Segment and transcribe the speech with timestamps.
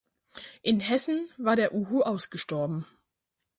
[0.63, 2.87] In Hessen war der Uhu ausgestorben.